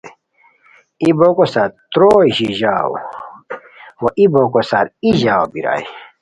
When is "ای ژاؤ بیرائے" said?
5.03-5.83